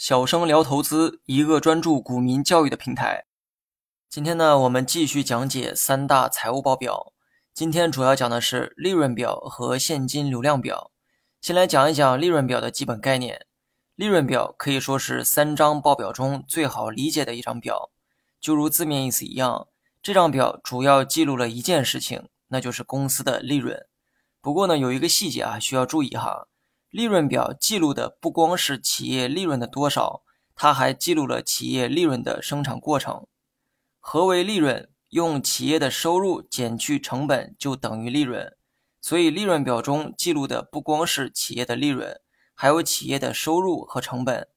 [0.00, 3.26] 小生聊投资，一个专注股民教育的平台。
[4.08, 7.12] 今天呢，我们继续讲解三大财务报表。
[7.52, 10.90] 今天主要讲的是利润表和现金流量表。
[11.42, 13.44] 先来讲一讲利润表的基本概念。
[13.94, 17.90] 利润表可以说是三张报表中最好理解的一张表，
[18.40, 19.68] 就如字面意思一样，
[20.02, 23.86] 这张表主要记录了一件事情，那就是公司的利润。
[24.40, 26.46] 不过呢，有一个细节啊，需要注意哈。
[26.90, 30.24] 利润表记录的不光是企业利润的多少，
[30.56, 33.28] 它还记录了企业利润的生产过程。
[34.00, 34.90] 何为利润？
[35.10, 38.56] 用企业的收入减去成本就等于利润。
[39.00, 42.20] 所以利润表中记录的不光是企业的利润，
[42.54, 44.48] 还有企业的收入和成本。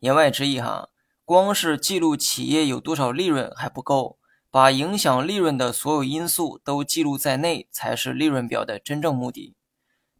[0.00, 0.90] 言外之意哈，
[1.24, 4.18] 光是记录企业有多少利润还不够，
[4.50, 9.54] 把影响利润的所有因素都记录在内，才是利润表的真正目的。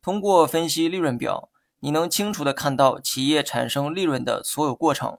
[0.00, 1.50] 通过分析利润表。
[1.80, 5.18] 你能清楚地看到企业产生利润的所有过程，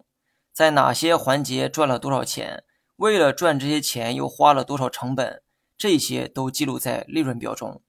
[0.52, 2.64] 在哪些环节赚了多少钱，
[2.96, 5.44] 为了赚这些钱又花了多少成本，
[5.78, 7.82] 这些都记录在利润表中。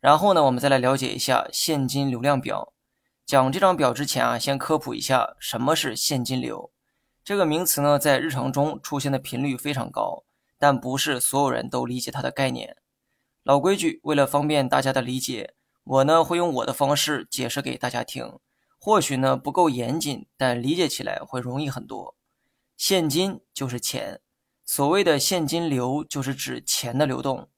[0.00, 2.72] 然后呢，我们再来了解一下现金流量表。
[3.24, 6.72] 讲这张表之前啊，先科普一下什么是现金流。
[7.22, 10.24] 这个名词呢，在日常中出现的频率非常高，
[10.58, 12.76] 但不是所有人都理解它的概念。
[13.44, 15.54] 老规矩，为了方便大家的理解。
[15.84, 18.38] 我呢会用我的方式解释给大家听，
[18.78, 22.16] 或许呢不够严谨，但理解起来会容易很多。
[22.76, 24.20] 现金就是钱，
[24.64, 27.48] 所谓的现金流就是指钱的流动。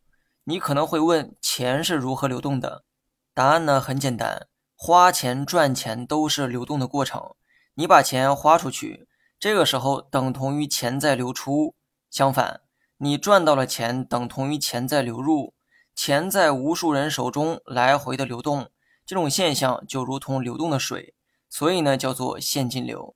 [0.45, 2.85] 你可能会问，钱是如何流动的？
[3.33, 7.35] 答案呢很简单，花钱赚钱都是流动的过程。
[7.75, 11.75] 你把钱花出去，这个时候等同于钱在流出；
[12.11, 12.61] 相反，
[12.99, 15.54] 你赚到了钱，等同于钱在流入。
[15.95, 18.71] 钱在无数人手中来回的流动，
[19.07, 21.15] 这种现象就如同流动的水，
[21.49, 23.15] 所以呢叫做现金流。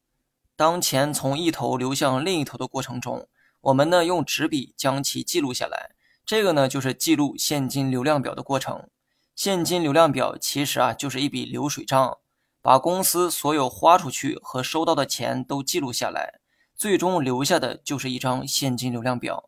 [0.54, 3.28] 当钱从一头流向另一头的过程中，
[3.60, 5.90] 我们呢用纸笔将其记录下来，
[6.24, 8.88] 这个呢就是记录现金流量表的过程。
[9.34, 12.18] 现金流量表其实啊就是一笔流水账，
[12.62, 16.40] 把公司所有花出去和收到的钱都记录下来，
[16.74, 19.47] 最终留下的就是一张现金流量表。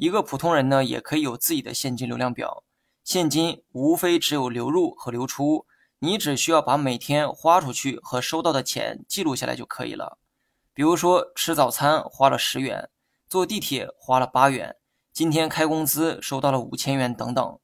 [0.00, 2.64] 一个普通人呢，也可以有自己的现金流量表。
[3.04, 5.66] 现金无非只有流入和流出，
[5.98, 10.16] 你只需要把每天花出去和收到的钱记录下来就可以了。
[10.72, 12.88] 比如说，吃早餐花了十元，
[13.28, 14.76] 坐地铁花了八元，
[15.12, 17.58] 今天开工资收到了五千元等等。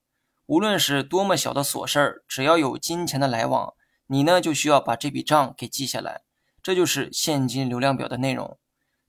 [0.44, 3.72] 无论是多么小的琐事儿，只要有金钱的来往，
[4.08, 6.20] 你呢就需要把这笔账给记下来。
[6.62, 8.58] 这就是现金流量表的内容。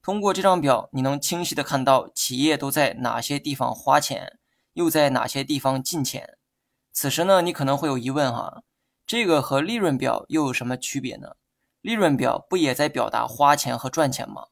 [0.01, 4.39] 通过这张表，你能清晰的看到企业都在哪些地方花钱，
[4.73, 6.37] 又在哪些地方进钱。
[6.93, 8.63] 此时呢，你可能会有疑问哈，
[9.05, 11.35] 这个和利润表又有什么区别呢？
[11.81, 14.47] 利润表不也在表达花钱和赚钱吗？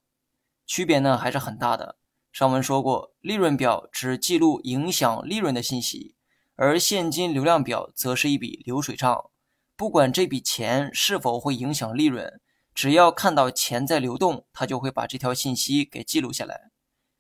[0.68, 1.96] 区别呢还是很大的。
[2.32, 6.16] 上文说过，利润表只记录影响利润的信息，
[6.56, 9.30] 而现金流量表则是一笔流水账，
[9.76, 12.42] 不管这笔钱是否会影响利润。
[12.76, 16.70] 只要看到钱在流动，他就会把这条信息给记录下来。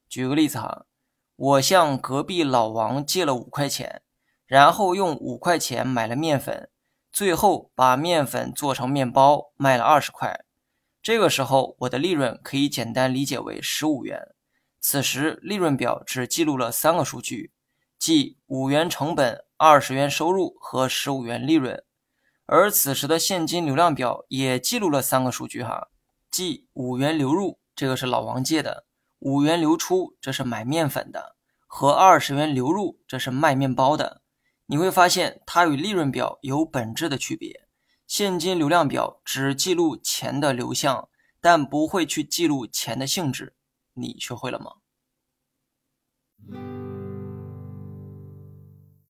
[0.09, 0.85] 举个例子哈，
[1.37, 4.01] 我向隔壁老王借了五块钱，
[4.45, 6.69] 然后用五块钱买了面粉，
[7.09, 10.43] 最后把面粉做成面包卖了二十块。
[11.01, 14.35] 这个时候，我的利润可以简单理解为十五元。
[14.81, 17.53] 此时，利润表只记录了三个数据，
[17.97, 21.81] 即五元成本、二十元收入和十五元利润。
[22.47, 25.87] 而此时的现金流量表也记录了三个数据哈，
[26.29, 28.85] 即五元流入，这个是老王借的；
[29.19, 31.35] 五元流出，这是买面粉的；
[31.65, 34.21] 和二十元流入，这是卖面包的。
[34.67, 37.67] 你会发现它与利润表有本质的区别。
[38.05, 41.09] 现金流量表只记录钱的流向，
[41.41, 43.55] 但不会去记录钱的性质。
[43.93, 44.73] 你学会了吗？